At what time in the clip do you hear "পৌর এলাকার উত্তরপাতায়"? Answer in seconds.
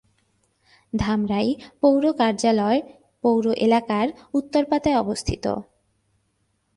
3.23-4.97